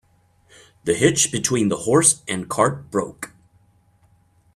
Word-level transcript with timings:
The 0.83 0.95
hitch 0.95 1.31
between 1.31 1.69
the 1.69 1.77
horse 1.77 2.23
and 2.27 2.49
cart 2.49 2.89
broke. 2.89 3.33